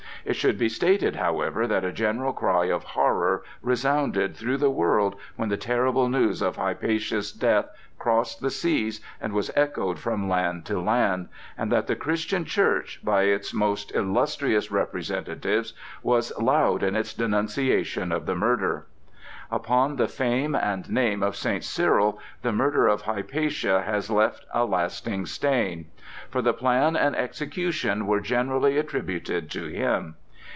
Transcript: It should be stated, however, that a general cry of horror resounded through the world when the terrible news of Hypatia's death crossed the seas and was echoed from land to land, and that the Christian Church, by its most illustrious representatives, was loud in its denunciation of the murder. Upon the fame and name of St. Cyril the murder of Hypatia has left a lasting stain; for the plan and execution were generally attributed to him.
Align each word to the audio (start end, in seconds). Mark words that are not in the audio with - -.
It 0.23 0.33
should 0.35 0.59
be 0.59 0.69
stated, 0.69 1.15
however, 1.15 1.65
that 1.65 1.83
a 1.83 1.91
general 1.91 2.31
cry 2.31 2.65
of 2.65 2.83
horror 2.83 3.43
resounded 3.63 4.37
through 4.37 4.57
the 4.57 4.69
world 4.69 5.15
when 5.35 5.49
the 5.49 5.57
terrible 5.57 6.09
news 6.09 6.43
of 6.43 6.57
Hypatia's 6.57 7.31
death 7.31 7.67
crossed 7.97 8.39
the 8.39 8.51
seas 8.51 9.01
and 9.19 9.33
was 9.33 9.49
echoed 9.55 9.97
from 9.97 10.29
land 10.29 10.63
to 10.65 10.79
land, 10.79 11.27
and 11.57 11.71
that 11.71 11.87
the 11.87 11.95
Christian 11.95 12.45
Church, 12.45 12.99
by 13.03 13.23
its 13.23 13.51
most 13.51 13.95
illustrious 13.95 14.69
representatives, 14.69 15.73
was 16.03 16.31
loud 16.37 16.83
in 16.83 16.95
its 16.95 17.15
denunciation 17.15 18.11
of 18.11 18.27
the 18.27 18.35
murder. 18.35 18.85
Upon 19.53 19.97
the 19.97 20.07
fame 20.07 20.55
and 20.55 20.89
name 20.89 21.21
of 21.21 21.35
St. 21.35 21.61
Cyril 21.61 22.17
the 22.41 22.53
murder 22.53 22.87
of 22.87 23.01
Hypatia 23.01 23.81
has 23.81 24.09
left 24.09 24.45
a 24.53 24.63
lasting 24.63 25.25
stain; 25.25 25.87
for 26.29 26.41
the 26.41 26.53
plan 26.53 26.95
and 26.95 27.17
execution 27.17 28.07
were 28.07 28.21
generally 28.21 28.77
attributed 28.77 29.51
to 29.51 29.65
him. 29.67 30.15